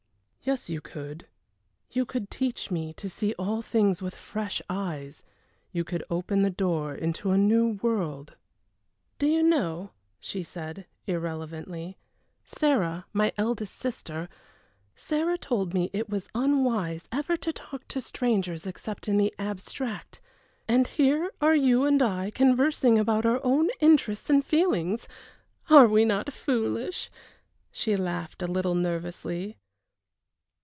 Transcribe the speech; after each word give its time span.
"Yes, 0.43 0.71
you 0.71 0.81
could 0.81 1.27
you 1.91 2.03
could 2.03 2.31
teach 2.31 2.71
me 2.71 2.93
to 2.93 3.07
see 3.07 3.35
all 3.37 3.61
things 3.61 4.01
with 4.01 4.15
fresh 4.15 4.59
eyes. 4.67 5.23
You 5.71 5.83
could 5.83 6.03
open 6.09 6.41
the 6.41 6.49
door 6.49 6.95
into 6.95 7.29
a 7.29 7.37
new 7.37 7.77
world." 7.83 8.35
"Do 9.19 9.27
you 9.27 9.43
know," 9.43 9.91
she 10.19 10.41
said, 10.41 10.87
irrelevantly, 11.05 11.99
"Sarah 12.43 13.05
my 13.13 13.31
eldest 13.37 13.75
sister 13.75 14.29
Sarah 14.95 15.37
told 15.37 15.75
me 15.75 15.91
it 15.93 16.09
was 16.09 16.27
unwise 16.33 17.07
ever 17.11 17.37
to 17.37 17.53
talk 17.53 17.87
to 17.89 18.01
strangers 18.01 18.65
except 18.65 19.07
in 19.07 19.17
the 19.17 19.33
abstract 19.37 20.21
and 20.67 20.87
here 20.87 21.31
are 21.39 21.55
you 21.55 21.85
and 21.85 22.01
I 22.01 22.31
conversing 22.31 22.97
about 22.97 23.27
our 23.27 23.39
own 23.43 23.69
interests 23.79 24.27
and 24.27 24.43
feelings 24.43 25.07
are 25.69 25.87
not 25.87 26.27
we 26.29 26.31
foolish!" 26.31 27.11
She 27.71 27.95
laughed 27.95 28.41
a 28.41 28.47
little 28.47 28.75
nervously. 28.75 29.59